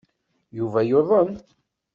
[0.57, 1.29] Yuba yuḍen.